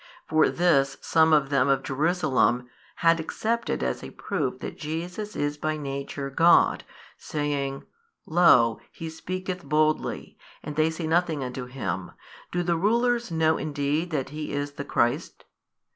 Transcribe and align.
For 0.27 0.49
this 0.49 0.97
some 0.99 1.31
of 1.31 1.51
them 1.51 1.67
of 1.67 1.83
Jerusalem 1.83 2.67
had 3.05 3.19
accepted 3.19 3.83
as 3.83 4.03
a 4.03 4.09
proof 4.09 4.57
that 4.57 4.75
Jesus 4.75 5.35
is 5.35 5.57
by 5.57 5.77
Nature 5.77 6.31
God, 6.31 6.83
saying, 7.19 7.83
Lo, 8.25 8.79
He 8.91 9.11
speaketh 9.11 9.63
boldly, 9.63 10.39
and 10.63 10.75
they 10.75 10.89
say 10.89 11.05
nothing 11.05 11.43
unto 11.43 11.67
Him: 11.67 12.13
do 12.51 12.63
the 12.63 12.77
rulers 12.77 13.29
know 13.29 13.59
indeed 13.59 14.09
that 14.09 14.29
He 14.29 14.51
is 14.51 14.71
the 14.71 14.85
Christ? 14.85 15.45